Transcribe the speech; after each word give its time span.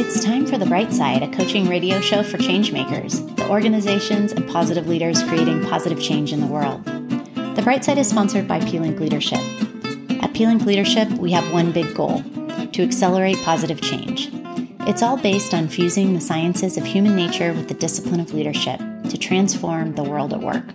It's 0.00 0.22
time 0.22 0.46
for 0.46 0.58
The 0.58 0.64
Bright 0.64 0.92
Side, 0.92 1.24
a 1.24 1.36
coaching 1.36 1.68
radio 1.68 2.00
show 2.00 2.22
for 2.22 2.38
changemakers, 2.38 3.34
the 3.34 3.48
organizations 3.50 4.30
and 4.30 4.48
positive 4.48 4.86
leaders 4.86 5.24
creating 5.24 5.64
positive 5.64 6.00
change 6.00 6.32
in 6.32 6.38
the 6.40 6.46
world. 6.46 6.84
The 7.56 7.62
Bright 7.64 7.84
Side 7.84 7.98
is 7.98 8.08
sponsored 8.08 8.46
by 8.46 8.60
pLink 8.60 9.00
Leadership. 9.00 9.40
At 10.22 10.32
pLink 10.34 10.64
Leadership, 10.64 11.08
we 11.18 11.32
have 11.32 11.52
one 11.52 11.72
big 11.72 11.96
goal 11.96 12.22
to 12.72 12.82
accelerate 12.84 13.38
positive 13.38 13.80
change. 13.80 14.30
It's 14.86 15.02
all 15.02 15.16
based 15.16 15.52
on 15.52 15.66
fusing 15.66 16.14
the 16.14 16.20
sciences 16.20 16.76
of 16.76 16.86
human 16.86 17.16
nature 17.16 17.52
with 17.52 17.66
the 17.66 17.74
discipline 17.74 18.20
of 18.20 18.32
leadership 18.32 18.78
to 18.78 19.18
transform 19.18 19.96
the 19.96 20.04
world 20.04 20.32
at 20.32 20.40
work. 20.40 20.74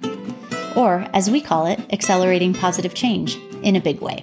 Or, 0.76 1.08
as 1.14 1.32
we 1.32 1.40
call 1.40 1.66
it, 1.66 1.80
accelerating 1.94 2.54
positive 2.54 2.94
change 2.94 3.38
in 3.62 3.78
a 3.78 3.82
big 3.82 4.02
way. 4.02 4.22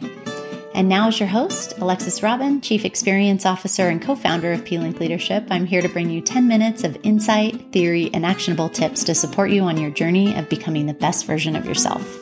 And 0.81 0.89
now, 0.89 1.09
as 1.09 1.21
your 1.21 1.29
host, 1.29 1.75
Alexis 1.77 2.23
Robin, 2.23 2.63
Chief 2.63 2.87
Experience 2.87 3.45
Officer 3.45 3.91
and 3.91 4.01
co 4.01 4.15
founder 4.15 4.51
of 4.51 4.65
pLink 4.65 4.99
Leadership, 4.99 5.47
I'm 5.51 5.67
here 5.67 5.83
to 5.83 5.91
bring 5.91 6.09
you 6.09 6.23
10 6.23 6.49
minutes 6.49 6.85
of 6.85 6.97
insight, 7.03 7.71
theory, 7.71 8.09
and 8.15 8.25
actionable 8.25 8.71
tips 8.71 9.05
to 9.05 9.15
support 9.15 9.51
you 9.51 9.65
on 9.65 9.77
your 9.77 9.91
journey 9.91 10.35
of 10.35 10.49
becoming 10.49 10.87
the 10.87 10.95
best 10.95 11.27
version 11.27 11.55
of 11.55 11.67
yourself. 11.67 12.19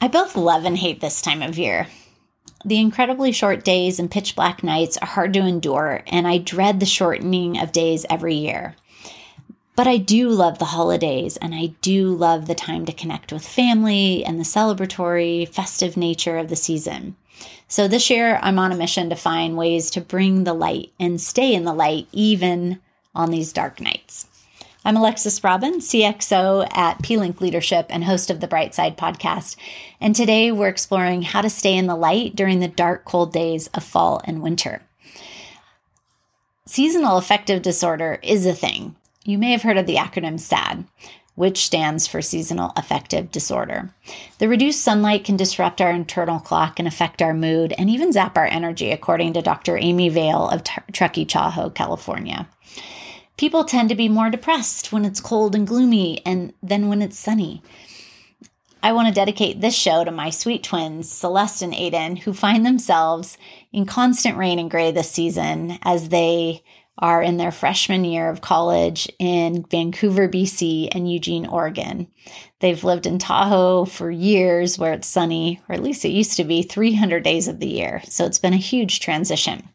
I 0.00 0.08
both 0.08 0.34
love 0.34 0.64
and 0.64 0.76
hate 0.76 1.00
this 1.00 1.22
time 1.22 1.40
of 1.40 1.56
year. 1.56 1.86
The 2.64 2.80
incredibly 2.80 3.30
short 3.30 3.64
days 3.64 4.00
and 4.00 4.10
pitch 4.10 4.34
black 4.34 4.64
nights 4.64 4.96
are 4.96 5.06
hard 5.06 5.32
to 5.34 5.46
endure, 5.46 6.02
and 6.08 6.26
I 6.26 6.38
dread 6.38 6.80
the 6.80 6.86
shortening 6.86 7.60
of 7.60 7.70
days 7.70 8.04
every 8.10 8.34
year. 8.34 8.74
But 9.78 9.86
I 9.86 9.98
do 9.98 10.30
love 10.30 10.58
the 10.58 10.64
holidays 10.64 11.36
and 11.36 11.54
I 11.54 11.66
do 11.82 12.12
love 12.12 12.48
the 12.48 12.54
time 12.56 12.84
to 12.86 12.92
connect 12.92 13.32
with 13.32 13.46
family 13.46 14.24
and 14.24 14.36
the 14.36 14.42
celebratory, 14.42 15.46
festive 15.48 15.96
nature 15.96 16.36
of 16.36 16.48
the 16.48 16.56
season. 16.56 17.14
So 17.68 17.86
this 17.86 18.10
year, 18.10 18.40
I'm 18.42 18.58
on 18.58 18.72
a 18.72 18.76
mission 18.76 19.08
to 19.08 19.14
find 19.14 19.56
ways 19.56 19.88
to 19.92 20.00
bring 20.00 20.42
the 20.42 20.52
light 20.52 20.90
and 20.98 21.20
stay 21.20 21.54
in 21.54 21.62
the 21.62 21.72
light 21.72 22.08
even 22.10 22.80
on 23.14 23.30
these 23.30 23.52
dark 23.52 23.80
nights. 23.80 24.26
I'm 24.84 24.96
Alexis 24.96 25.44
Robin, 25.44 25.74
CXO 25.74 26.66
at 26.76 27.00
pLink 27.00 27.40
Leadership 27.40 27.86
and 27.88 28.02
host 28.02 28.30
of 28.30 28.40
the 28.40 28.48
Bright 28.48 28.74
Side 28.74 28.98
podcast. 28.98 29.54
And 30.00 30.16
today 30.16 30.50
we're 30.50 30.66
exploring 30.66 31.22
how 31.22 31.40
to 31.40 31.48
stay 31.48 31.76
in 31.76 31.86
the 31.86 31.94
light 31.94 32.34
during 32.34 32.58
the 32.58 32.66
dark, 32.66 33.04
cold 33.04 33.32
days 33.32 33.68
of 33.68 33.84
fall 33.84 34.22
and 34.24 34.42
winter. 34.42 34.82
Seasonal 36.66 37.16
affective 37.16 37.62
disorder 37.62 38.18
is 38.24 38.44
a 38.44 38.52
thing. 38.52 38.96
You 39.24 39.38
may 39.38 39.52
have 39.52 39.62
heard 39.62 39.76
of 39.76 39.86
the 39.86 39.96
acronym 39.96 40.38
SAD, 40.40 40.86
which 41.34 41.64
stands 41.64 42.06
for 42.06 42.20
Seasonal 42.20 42.72
Affective 42.76 43.30
Disorder. 43.30 43.94
The 44.38 44.48
reduced 44.48 44.80
sunlight 44.80 45.24
can 45.24 45.36
disrupt 45.36 45.80
our 45.80 45.90
internal 45.90 46.40
clock 46.40 46.78
and 46.78 46.88
affect 46.88 47.22
our 47.22 47.34
mood 47.34 47.72
and 47.78 47.88
even 47.88 48.12
zap 48.12 48.36
our 48.36 48.46
energy, 48.46 48.90
according 48.90 49.34
to 49.34 49.42
Dr. 49.42 49.76
Amy 49.76 50.08
Vale 50.08 50.48
of 50.48 50.64
Truckee 50.92 51.24
Tahoe, 51.24 51.70
California. 51.70 52.48
People 53.36 53.62
tend 53.62 53.88
to 53.88 53.94
be 53.94 54.08
more 54.08 54.30
depressed 54.30 54.92
when 54.92 55.04
it's 55.04 55.20
cold 55.20 55.54
and 55.54 55.66
gloomy 55.66 56.20
and 56.26 56.52
than 56.60 56.88
when 56.88 57.00
it's 57.00 57.18
sunny. 57.18 57.62
I 58.82 58.92
want 58.92 59.08
to 59.08 59.14
dedicate 59.14 59.60
this 59.60 59.76
show 59.76 60.04
to 60.04 60.10
my 60.10 60.30
sweet 60.30 60.62
twins, 60.62 61.08
Celeste 61.08 61.62
and 61.62 61.72
Aiden, 61.72 62.18
who 62.18 62.32
find 62.32 62.66
themselves 62.66 63.38
in 63.72 63.86
constant 63.86 64.36
rain 64.36 64.58
and 64.58 64.70
gray 64.70 64.90
this 64.90 65.10
season 65.10 65.78
as 65.82 66.08
they 66.08 66.62
are 66.98 67.22
in 67.22 67.36
their 67.36 67.52
freshman 67.52 68.04
year 68.04 68.28
of 68.28 68.40
college 68.40 69.08
in 69.18 69.64
Vancouver, 69.70 70.28
BC, 70.28 70.88
and 70.92 71.10
Eugene, 71.10 71.46
Oregon. 71.46 72.08
They've 72.60 72.82
lived 72.82 73.06
in 73.06 73.18
Tahoe 73.18 73.84
for 73.84 74.10
years 74.10 74.78
where 74.78 74.92
it's 74.92 75.06
sunny, 75.06 75.60
or 75.68 75.74
at 75.74 75.82
least 75.82 76.04
it 76.04 76.10
used 76.10 76.36
to 76.36 76.44
be 76.44 76.62
300 76.62 77.22
days 77.22 77.48
of 77.48 77.60
the 77.60 77.68
year. 77.68 78.02
So 78.08 78.24
it's 78.24 78.40
been 78.40 78.52
a 78.52 78.58
huge 78.58 79.00
transition. 79.00 79.68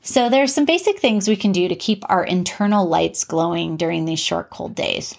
So 0.00 0.28
there 0.28 0.42
are 0.42 0.48
some 0.48 0.64
basic 0.64 0.98
things 0.98 1.28
we 1.28 1.36
can 1.36 1.52
do 1.52 1.68
to 1.68 1.74
keep 1.74 2.04
our 2.08 2.24
internal 2.24 2.86
lights 2.86 3.24
glowing 3.24 3.76
during 3.76 4.04
these 4.04 4.20
short, 4.20 4.50
cold 4.50 4.74
days. 4.74 5.16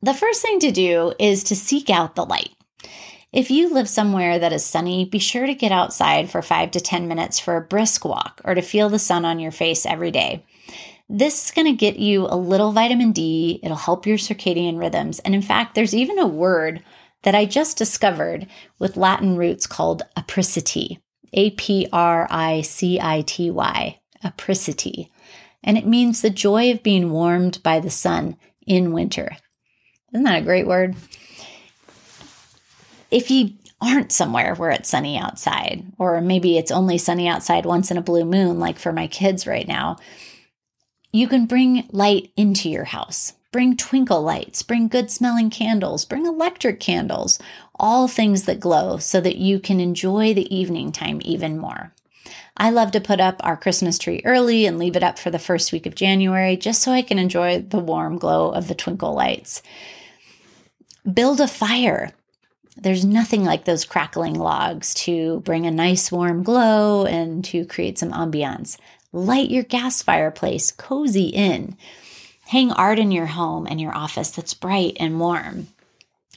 The 0.00 0.14
first 0.14 0.42
thing 0.42 0.60
to 0.60 0.70
do 0.70 1.12
is 1.18 1.42
to 1.44 1.56
seek 1.56 1.90
out 1.90 2.14
the 2.14 2.24
light. 2.24 2.54
If 3.32 3.50
you 3.50 3.68
live 3.68 3.88
somewhere 3.88 4.38
that 4.38 4.54
is 4.54 4.64
sunny, 4.64 5.04
be 5.04 5.18
sure 5.18 5.46
to 5.46 5.54
get 5.54 5.70
outside 5.70 6.30
for 6.30 6.40
five 6.40 6.70
to 6.70 6.80
10 6.80 7.06
minutes 7.06 7.38
for 7.38 7.56
a 7.56 7.60
brisk 7.60 8.06
walk 8.06 8.40
or 8.42 8.54
to 8.54 8.62
feel 8.62 8.88
the 8.88 8.98
sun 8.98 9.26
on 9.26 9.38
your 9.38 9.52
face 9.52 9.84
every 9.84 10.10
day. 10.10 10.46
This 11.10 11.44
is 11.44 11.50
going 11.50 11.66
to 11.66 11.72
get 11.72 11.98
you 11.98 12.26
a 12.26 12.36
little 12.36 12.72
vitamin 12.72 13.12
D. 13.12 13.60
It'll 13.62 13.76
help 13.76 14.06
your 14.06 14.16
circadian 14.16 14.78
rhythms. 14.78 15.18
And 15.20 15.34
in 15.34 15.42
fact, 15.42 15.74
there's 15.74 15.94
even 15.94 16.18
a 16.18 16.26
word 16.26 16.82
that 17.22 17.34
I 17.34 17.44
just 17.44 17.76
discovered 17.76 18.46
with 18.78 18.96
Latin 18.96 19.36
roots 19.36 19.66
called 19.66 20.02
apricity. 20.16 21.00
A 21.34 21.50
P 21.50 21.86
R 21.92 22.26
I 22.30 22.62
C 22.62 22.98
I 22.98 23.22
T 23.22 23.50
Y. 23.50 24.00
Apricity. 24.24 25.12
And 25.62 25.76
it 25.76 25.86
means 25.86 26.22
the 26.22 26.30
joy 26.30 26.70
of 26.72 26.82
being 26.82 27.10
warmed 27.10 27.62
by 27.62 27.80
the 27.80 27.90
sun 27.90 28.38
in 28.66 28.92
winter. 28.92 29.36
Isn't 30.14 30.24
that 30.24 30.40
a 30.40 30.44
great 30.44 30.66
word? 30.66 30.96
If 33.10 33.30
you 33.30 33.52
aren't 33.80 34.12
somewhere 34.12 34.54
where 34.54 34.70
it's 34.70 34.88
sunny 34.88 35.16
outside, 35.16 35.84
or 35.98 36.20
maybe 36.20 36.58
it's 36.58 36.70
only 36.70 36.98
sunny 36.98 37.28
outside 37.28 37.64
once 37.64 37.90
in 37.90 37.96
a 37.96 38.02
blue 38.02 38.24
moon, 38.24 38.58
like 38.58 38.78
for 38.78 38.92
my 38.92 39.06
kids 39.06 39.46
right 39.46 39.68
now, 39.68 39.96
you 41.12 41.28
can 41.28 41.46
bring 41.46 41.88
light 41.90 42.30
into 42.36 42.68
your 42.68 42.84
house. 42.84 43.34
Bring 43.50 43.78
twinkle 43.78 44.20
lights, 44.20 44.62
bring 44.62 44.88
good 44.88 45.10
smelling 45.10 45.48
candles, 45.48 46.04
bring 46.04 46.26
electric 46.26 46.80
candles, 46.80 47.38
all 47.76 48.06
things 48.06 48.44
that 48.44 48.60
glow 48.60 48.98
so 48.98 49.22
that 49.22 49.36
you 49.36 49.58
can 49.58 49.80
enjoy 49.80 50.34
the 50.34 50.54
evening 50.54 50.92
time 50.92 51.22
even 51.24 51.56
more. 51.56 51.94
I 52.58 52.68
love 52.68 52.90
to 52.90 53.00
put 53.00 53.20
up 53.20 53.36
our 53.40 53.56
Christmas 53.56 53.98
tree 53.98 54.20
early 54.26 54.66
and 54.66 54.78
leave 54.78 54.96
it 54.96 55.02
up 55.02 55.18
for 55.18 55.30
the 55.30 55.38
first 55.38 55.72
week 55.72 55.86
of 55.86 55.94
January 55.94 56.58
just 56.58 56.82
so 56.82 56.92
I 56.92 57.00
can 57.00 57.18
enjoy 57.18 57.60
the 57.60 57.78
warm 57.78 58.18
glow 58.18 58.50
of 58.50 58.68
the 58.68 58.74
twinkle 58.74 59.14
lights. 59.14 59.62
Build 61.10 61.40
a 61.40 61.48
fire. 61.48 62.12
There's 62.80 63.04
nothing 63.04 63.44
like 63.44 63.64
those 63.64 63.84
crackling 63.84 64.34
logs 64.34 64.94
to 64.94 65.40
bring 65.40 65.66
a 65.66 65.70
nice 65.70 66.12
warm 66.12 66.44
glow 66.44 67.06
and 67.06 67.44
to 67.46 67.64
create 67.66 67.98
some 67.98 68.12
ambiance. 68.12 68.78
Light 69.12 69.50
your 69.50 69.64
gas 69.64 70.00
fireplace, 70.00 70.70
cozy 70.70 71.26
in. 71.26 71.76
Hang 72.46 72.70
art 72.70 73.00
in 73.00 73.10
your 73.10 73.26
home 73.26 73.66
and 73.68 73.80
your 73.80 73.94
office 73.96 74.30
that's 74.30 74.54
bright 74.54 74.96
and 75.00 75.18
warm. 75.18 75.66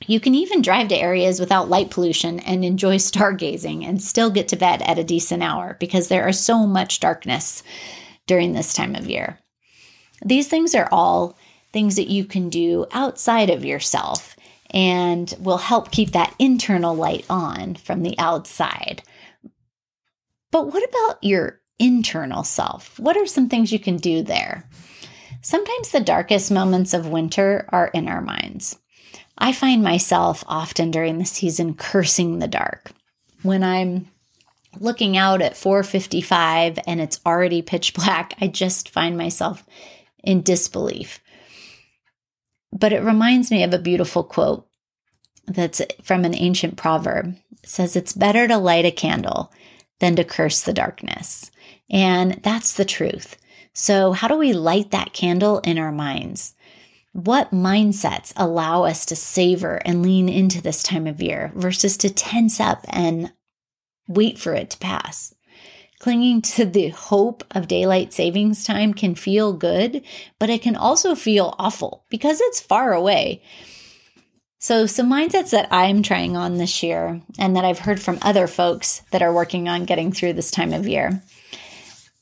You 0.08 0.20
can 0.20 0.34
even 0.34 0.64
drive 0.64 0.88
to 0.88 0.98
areas 0.98 1.40
without 1.40 1.70
light 1.70 1.92
pollution 1.92 2.40
and 2.40 2.66
enjoy 2.66 2.96
stargazing 2.96 3.88
and 3.88 4.02
still 4.02 4.32
get 4.32 4.48
to 4.48 4.56
bed 4.56 4.82
at 4.82 4.98
a 4.98 5.04
decent 5.04 5.44
hour 5.44 5.78
because 5.80 6.08
there 6.08 6.28
is 6.28 6.40
so 6.40 6.66
much 6.66 7.00
darkness 7.00 7.62
during 8.26 8.54
this 8.54 8.74
time 8.74 8.96
of 8.96 9.08
year. 9.08 9.38
These 10.26 10.48
things 10.48 10.74
are 10.74 10.90
all 10.92 11.38
things 11.72 11.98
that 11.98 12.10
you 12.10 12.26
can 12.26 12.50
do 12.50 12.88
outside 12.92 13.52
of 13.52 13.64
yourself 13.64 14.36
and 14.72 15.34
will 15.40 15.58
help 15.58 15.92
keep 15.92 16.12
that 16.12 16.34
internal 16.40 16.96
light 16.96 17.26
on 17.30 17.76
from 17.76 18.04
the 18.04 18.18
outside. 18.18 19.04
But 20.52 20.74
what 20.74 20.88
about 20.88 21.24
your 21.24 21.60
internal 21.80 22.44
self? 22.44 23.00
What 23.00 23.18
are 23.18 23.26
some 23.26 23.50
things 23.50 23.72
you 23.72 23.80
can 23.80 23.98
do 23.98 24.22
there? 24.22 24.70
Sometimes 25.42 25.92
the 25.92 26.00
darkest 26.00 26.52
moments 26.52 26.94
of 26.94 27.08
winter 27.08 27.66
are 27.70 27.88
in 27.88 28.08
our 28.08 28.22
minds. 28.22 28.78
I 29.38 29.54
find 29.54 29.82
myself 29.82 30.44
often 30.48 30.92
during 30.92 31.18
the 31.18 31.26
season 31.26 31.74
cursing 31.74 32.40
the 32.40 32.48
dark. 32.48 32.92
When 33.42 33.64
I'm 33.64 34.08
looking 34.80 35.18
out 35.18 35.42
at 35.42 35.58
4:55 35.58 36.80
and 36.86 37.02
it's 37.02 37.20
already 37.26 37.62
pitch 37.62 37.94
black, 37.94 38.36
I 38.40 38.48
just 38.48 38.90
find 38.90 39.18
myself 39.18 39.66
in 40.24 40.44
disbelief. 40.44 41.21
But 42.72 42.94
it 42.94 43.04
reminds 43.04 43.52
me 43.52 43.64
of 43.64 43.74
a 43.74 43.80
beautiful 43.80 44.24
quote 44.24 44.68
that's 45.48 45.82
from 46.02 46.26
an 46.26 46.36
ancient 46.36 46.78
proverb. 46.78 47.36
It 47.64 47.70
says, 47.70 47.96
It's 47.96 48.14
better 48.14 48.48
to 48.48 48.58
light 48.58 48.86
a 48.86 48.92
candle 48.92 49.52
than 50.00 50.16
to 50.16 50.24
curse 50.24 50.62
the 50.62 50.74
darkness. 50.74 51.52
And 51.90 52.42
that's 52.44 52.74
the 52.74 52.86
truth. 52.86 53.38
So, 53.74 54.12
how 54.12 54.28
do 54.28 54.38
we 54.38 54.54
light 54.54 54.92
that 54.92 55.14
candle 55.14 55.60
in 55.60 55.78
our 55.78 55.92
minds? 55.92 56.56
What 57.14 57.52
mindsets 57.52 58.32
allow 58.38 58.84
us 58.84 59.06
to 59.08 59.16
savor 59.16 59.82
and 59.86 60.02
lean 60.02 60.30
into 60.30 60.62
this 60.62 60.82
time 60.82 61.08
of 61.08 61.22
year 61.22 61.52
versus 61.56 61.98
to 61.98 62.10
tense 62.10 62.60
up 62.60 62.86
and 62.90 63.34
wait 64.08 64.40
for 64.40 64.54
it 64.54 64.70
to 64.72 64.78
pass? 64.78 65.36
Clinging 66.02 66.42
to 66.42 66.66
the 66.66 66.88
hope 66.88 67.44
of 67.52 67.68
daylight 67.68 68.12
savings 68.12 68.64
time 68.64 68.92
can 68.92 69.14
feel 69.14 69.54
good, 69.54 70.02
but 70.40 70.50
it 70.50 70.64
can 70.64 70.76
also 70.76 71.14
feel 71.14 71.54
awful 71.60 72.06
because 72.10 72.42
it's 72.42 72.60
far 72.60 72.92
away. 72.92 73.44
So, 74.58 74.88
some 74.88 75.12
mindsets 75.12 75.52
that 75.52 75.68
I'm 75.70 76.02
trying 76.02 76.36
on 76.36 76.58
this 76.58 76.82
year 76.82 77.22
and 77.38 77.56
that 77.56 77.66
I've 77.66 77.78
heard 77.78 78.02
from 78.02 78.18
other 78.24 78.48
folks 78.48 79.04
that 79.12 79.22
are 79.22 79.32
working 79.32 79.70
on 79.70 79.86
getting 79.86 80.12
through 80.12 80.34
this 80.34 80.50
time 80.50 80.74
of 80.74 80.88
year. 80.88 81.22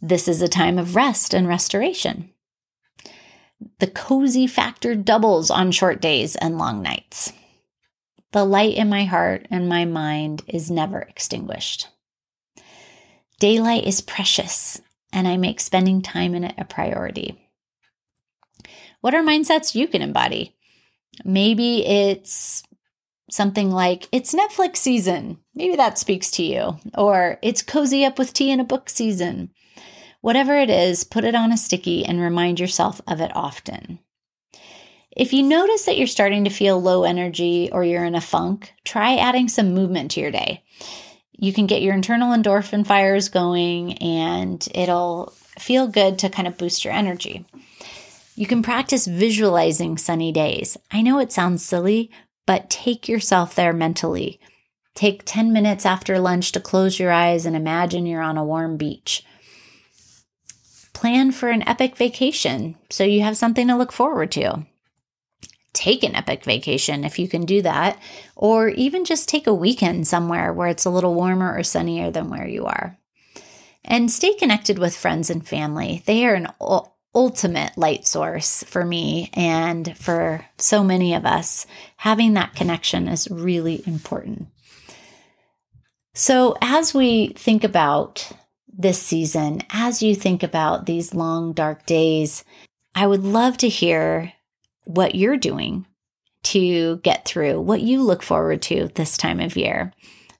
This 0.01 0.27
is 0.27 0.41
a 0.41 0.49
time 0.49 0.77
of 0.77 0.97
rest 0.97 1.33
and 1.33 1.47
restoration. 1.47 2.31
The 3.79 3.87
cozy 3.87 4.45
factor 4.45 4.93
doubles 4.93 5.49
on 5.49 5.71
short 5.71 6.01
days 6.01 6.35
and 6.35 6.57
long 6.57 6.81
nights. 6.81 7.31
The 8.33 8.43
light 8.43 8.75
in 8.75 8.89
my 8.89 9.05
heart 9.05 9.47
and 9.49 9.69
my 9.69 9.85
mind 9.85 10.43
is 10.49 10.69
never 10.69 10.99
extinguished. 10.99 11.87
Daylight 13.39 13.85
is 13.85 14.01
precious, 14.01 14.81
and 15.13 15.27
I 15.27 15.37
make 15.37 15.61
spending 15.61 16.01
time 16.01 16.35
in 16.35 16.43
it 16.43 16.55
a 16.57 16.65
priority. 16.65 17.49
What 19.01 19.15
are 19.15 19.23
mindsets 19.23 19.75
you 19.75 19.87
can 19.87 20.01
embody? 20.01 20.57
Maybe 21.23 21.85
it's 21.85 22.63
something 23.31 23.71
like, 23.71 24.09
it's 24.11 24.35
Netflix 24.35 24.77
season. 24.77 25.39
Maybe 25.55 25.77
that 25.77 25.97
speaks 25.97 26.29
to 26.31 26.43
you. 26.43 26.79
Or 26.97 27.39
it's 27.41 27.61
cozy 27.61 28.03
up 28.03 28.19
with 28.19 28.33
tea 28.33 28.51
in 28.51 28.59
a 28.59 28.65
book 28.65 28.89
season. 28.89 29.51
Whatever 30.19 30.57
it 30.57 30.69
is, 30.69 31.05
put 31.05 31.23
it 31.23 31.35
on 31.35 31.53
a 31.53 31.57
sticky 31.57 32.03
and 32.05 32.19
remind 32.19 32.59
yourself 32.59 32.99
of 33.07 33.21
it 33.21 33.31
often. 33.33 33.99
If 35.15 35.31
you 35.31 35.43
notice 35.43 35.85
that 35.85 35.97
you're 35.97 36.07
starting 36.07 36.43
to 36.43 36.49
feel 36.49 36.81
low 36.81 37.03
energy 37.03 37.69
or 37.71 37.85
you're 37.85 38.05
in 38.05 38.15
a 38.15 38.21
funk, 38.21 38.73
try 38.83 39.15
adding 39.15 39.47
some 39.47 39.73
movement 39.73 40.11
to 40.11 40.19
your 40.19 40.31
day. 40.31 40.63
You 41.41 41.53
can 41.53 41.67
get 41.67 41.81
your 41.81 41.93
internal 41.93 42.35
endorphin 42.35 42.85
fires 42.85 43.29
going 43.29 43.93
and 43.99 44.67
it'll 44.75 45.33
feel 45.57 45.87
good 45.87 46.19
to 46.19 46.29
kind 46.29 46.47
of 46.47 46.57
boost 46.57 46.83
your 46.83 46.93
energy. 46.93 47.45
You 48.35 48.45
can 48.45 48.61
practice 48.61 49.07
visualizing 49.07 49.97
sunny 49.97 50.33
days. 50.33 50.77
I 50.91 51.01
know 51.01 51.17
it 51.19 51.31
sounds 51.31 51.63
silly, 51.63 52.11
but 52.45 52.69
take 52.69 53.07
yourself 53.07 53.55
there 53.55 53.71
mentally. 53.71 54.39
Take 54.95 55.23
10 55.25 55.53
minutes 55.53 55.85
after 55.85 56.19
lunch 56.19 56.51
to 56.51 56.59
close 56.59 56.99
your 56.99 57.11
eyes 57.11 57.45
and 57.45 57.55
imagine 57.55 58.05
you're 58.05 58.21
on 58.21 58.37
a 58.37 58.43
warm 58.43 58.75
beach. 58.75 59.23
Plan 60.93 61.31
for 61.31 61.47
an 61.47 61.65
epic 61.67 61.95
vacation 61.95 62.75
so 62.89 63.05
you 63.05 63.21
have 63.21 63.37
something 63.37 63.67
to 63.69 63.77
look 63.77 63.93
forward 63.93 64.31
to 64.33 64.65
take 65.73 66.03
an 66.03 66.15
epic 66.15 66.43
vacation 66.43 67.03
if 67.03 67.19
you 67.19 67.27
can 67.27 67.45
do 67.45 67.61
that, 67.61 67.99
or 68.35 68.69
even 68.69 69.05
just 69.05 69.29
take 69.29 69.47
a 69.47 69.53
weekend 69.53 70.07
somewhere 70.07 70.51
where 70.53 70.67
it's 70.67 70.85
a 70.85 70.89
little 70.89 71.13
warmer 71.13 71.55
or 71.55 71.63
sunnier 71.63 72.11
than 72.11 72.29
where 72.29 72.47
you 72.47 72.65
are. 72.65 72.97
And 73.83 74.11
stay 74.11 74.33
connected 74.35 74.77
with 74.77 74.95
friends 74.95 75.29
and 75.29 75.47
family. 75.47 76.03
They 76.05 76.25
are 76.25 76.35
an 76.35 76.47
ultimate 77.15 77.77
light 77.77 78.05
source 78.05 78.63
for 78.63 78.85
me 78.85 79.29
and 79.33 79.97
for 79.97 80.45
so 80.57 80.83
many 80.83 81.13
of 81.13 81.25
us. 81.25 81.65
Having 81.97 82.33
that 82.33 82.55
connection 82.55 83.07
is 83.07 83.29
really 83.29 83.81
important. 83.85 84.47
So, 86.13 86.57
as 86.61 86.93
we 86.93 87.29
think 87.29 87.63
about 87.63 88.31
this 88.67 89.01
season, 89.01 89.61
as 89.69 90.03
you 90.03 90.15
think 90.15 90.43
about 90.43 90.85
these 90.85 91.13
long, 91.13 91.53
dark 91.53 91.85
days, 91.85 92.43
I 92.95 93.07
would 93.07 93.23
love 93.23 93.57
to 93.57 93.69
hear 93.69 94.33
what 94.89 95.13
you're 95.13 95.37
doing 95.37 95.85
to 96.41 96.97
get 96.97 97.23
through, 97.25 97.61
what 97.61 97.81
you 97.81 98.01
look 98.01 98.23
forward 98.23 98.59
to 98.63 98.89
this 98.95 99.17
time 99.17 99.39
of 99.39 99.55
year. 99.55 99.93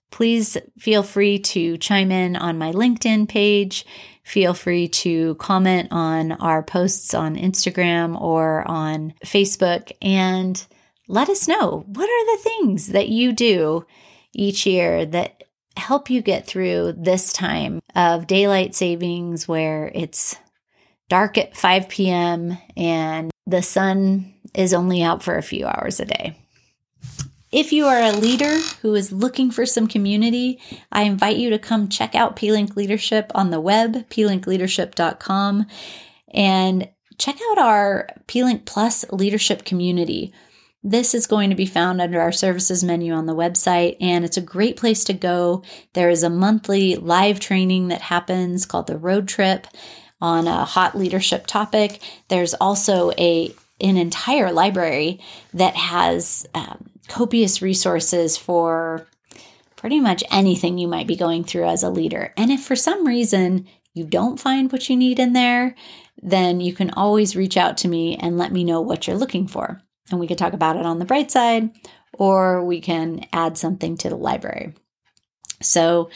Please 0.10 0.57
feel 0.80 1.04
free 1.04 1.38
to 1.38 1.78
chime 1.78 2.12
in 2.12 2.36
on 2.36 2.57
my 2.57 2.72
LinkedIn 2.72 3.30
page. 3.30 3.86
Feel 4.24 4.56
free 4.56 4.88
to 4.88 5.36
comment 5.36 5.90
on 5.92 6.31
our 6.31 6.63
posts 6.63 7.13
on 7.13 7.36
Instagram 7.36 8.19
or 8.19 8.68
on 8.68 9.13
Facebook 9.24 9.92
and 10.01 10.66
let 11.07 11.30
us 11.30 11.48
know 11.48 11.84
what 11.86 12.10
are 12.10 12.38
the 12.38 12.44
things 12.44 12.88
that 12.88 13.10
you 13.10 13.31
do 13.31 13.86
each 14.34 14.66
year 14.66 15.06
that 15.06 15.44
help 15.78 16.10
you 16.10 16.24
get 16.24 16.48
through 16.48 16.94
this 16.98 17.31
time 17.31 17.80
of 17.95 18.25
daylight 18.25 18.74
savings 18.74 19.48
where 19.48 19.92
it's 19.94 20.38
dark 21.10 21.38
at 21.38 21.58
5 21.58 21.90
p.m. 21.90 22.58
and 22.78 23.30
the 23.46 23.62
sun 23.62 24.34
is 24.54 24.74
only 24.74 25.04
out 25.04 25.24
for 25.24 25.38
a 25.38 25.44
few 25.44 25.66
hours 25.66 26.00
a 26.00 26.06
day. 26.06 26.38
If 27.52 27.74
you 27.74 27.88
are 27.88 28.00
a 28.00 28.12
leader 28.12 28.60
who 28.82 28.94
is 28.94 29.12
looking 29.12 29.50
for 29.50 29.66
some 29.66 29.88
community, 29.88 30.62
I 30.92 31.02
invite 31.04 31.38
you 31.38 31.50
to 31.50 31.58
come 31.58 31.90
check 31.90 32.14
out 32.14 32.36
pLink 32.36 32.76
Leadership 32.76 33.32
on 33.34 33.50
the 33.50 33.60
web,plinkleadership.com, 33.60 35.66
and 36.32 36.90
check 37.18 37.38
out 37.50 37.58
our 37.58 38.08
pLink 38.28 38.66
Plus 38.66 39.04
leadership 39.12 39.66
community. 39.66 40.32
This 40.84 41.16
is 41.16 41.26
going 41.26 41.50
to 41.50 41.56
be 41.56 41.66
found 41.66 42.00
under 42.00 42.22
our 42.22 42.32
services 42.32 42.84
menu 42.84 43.14
on 43.14 43.26
the 43.26 43.36
website, 43.36 43.98
and 44.00 44.24
it's 44.24 44.38
a 44.38 44.42
great 44.42 44.78
place 44.78 45.04
to 45.06 45.14
go. 45.14 45.64
There 45.94 46.12
is 46.12 46.22
a 46.22 46.30
monthly 46.30 46.98
live 46.98 47.40
training 47.40 47.88
that 47.88 48.02
happens 48.02 48.68
called 48.68 48.86
the 48.86 48.98
Road 48.98 49.28
Trip 49.28 49.66
on 50.21 50.48
a 50.48 50.66
hot 50.66 50.98
leadership 50.98 51.48
topic. 51.48 52.01
There's 52.27 52.54
also 52.56 53.12
a 53.18 53.54
an 53.81 53.95
entire 53.95 54.51
library 54.51 55.21
that 55.54 55.75
has 55.75 56.45
um, 56.54 56.89
copious 57.07 57.62
resources 57.62 58.38
for 58.38 59.07
pretty 59.77 60.01
much 60.01 60.21
anything 60.30 60.77
you 60.77 60.88
might 60.88 61.07
be 61.07 61.16
going 61.16 61.45
through 61.45 61.66
as 61.66 61.81
a 61.81 61.89
leader. 61.89 62.33
And 62.36 62.51
if 62.51 62.62
for 62.62 62.75
some 62.75 63.07
reason 63.07 63.68
you 63.94 64.04
don't 64.04 64.39
find 64.39 64.69
what 64.69 64.89
you 64.89 64.98
need 64.98 65.18
in 65.18 65.31
there, 65.31 65.75
then 66.21 66.60
you 66.60 66.74
can 66.74 66.92
always 66.92 67.38
reach 67.38 67.56
out 67.56 67.77
to 67.77 67.88
me 67.88 68.18
and 68.18 68.38
let 68.38 68.51
me 68.51 68.66
know 68.66 68.81
what 68.81 69.07
you're 69.07 69.16
looking 69.16 69.48
for. 69.48 69.81
And 70.12 70.19
we 70.19 70.27
can 70.27 70.36
talk 70.36 70.51
about 70.51 70.75
it 70.75 70.86
on 70.86 71.00
the 71.00 71.06
bright 71.06 71.31
side, 71.31 71.71
or 72.13 72.63
we 72.63 72.81
can 72.81 73.25
add 73.31 73.57
something 73.57 73.95
to 73.98 74.10
the 74.10 74.18
library. 74.18 74.74
So 75.62 76.10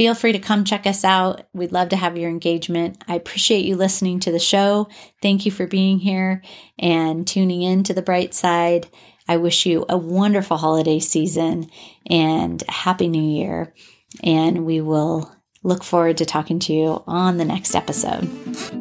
Feel 0.00 0.14
free 0.14 0.32
to 0.32 0.38
come 0.38 0.64
check 0.64 0.86
us 0.86 1.04
out. 1.04 1.42
We'd 1.52 1.72
love 1.72 1.90
to 1.90 1.96
have 1.96 2.16
your 2.16 2.30
engagement. 2.30 3.04
I 3.06 3.16
appreciate 3.16 3.66
you 3.66 3.76
listening 3.76 4.18
to 4.20 4.32
the 4.32 4.38
show. 4.38 4.88
Thank 5.20 5.44
you 5.44 5.52
for 5.52 5.66
being 5.66 5.98
here 5.98 6.40
and 6.78 7.26
tuning 7.26 7.60
in 7.60 7.82
to 7.82 7.92
the 7.92 8.00
bright 8.00 8.32
side. 8.32 8.88
I 9.28 9.36
wish 9.36 9.66
you 9.66 9.84
a 9.90 9.98
wonderful 9.98 10.56
holiday 10.56 11.00
season 11.00 11.68
and 12.08 12.62
happy 12.66 13.08
new 13.08 13.22
year. 13.22 13.74
And 14.24 14.64
we 14.64 14.80
will 14.80 15.30
look 15.62 15.84
forward 15.84 16.16
to 16.16 16.24
talking 16.24 16.60
to 16.60 16.72
you 16.72 17.04
on 17.06 17.36
the 17.36 17.44
next 17.44 17.74
episode. 17.74 18.79